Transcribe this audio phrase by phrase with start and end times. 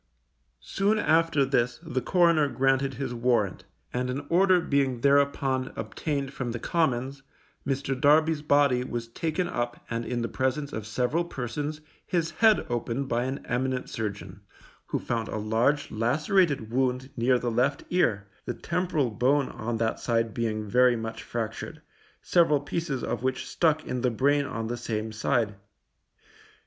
[0.63, 6.53] Soon after this the coroner granted his warrant, and an order being thereupon obtained from
[6.53, 7.21] the Commons,
[7.67, 7.93] Mr.
[8.01, 13.09] Darby's body was taken up and in the presence of several persons, his head opened
[13.09, 14.41] by an eminent surgeon,
[14.87, 19.99] who found a large lacerated wound near the left ear, the temporal bone on that
[19.99, 21.79] side being very much fractured,
[22.23, 25.53] several pieces of which stuck in the brain on the same side.